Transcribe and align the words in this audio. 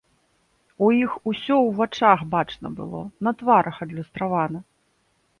У 0.85 0.87
іх 0.99 1.17
усё 1.31 1.57
у 1.65 1.67
вачах 1.79 2.23
бачна 2.35 2.71
было, 2.79 3.01
на 3.27 3.33
тварах 3.43 3.75
адлюстравана! 3.87 4.59